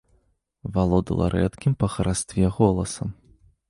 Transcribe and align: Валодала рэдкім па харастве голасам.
Валодала 0.77 1.29
рэдкім 1.35 1.79
па 1.85 1.93
харастве 1.99 2.53
голасам. 2.61 3.19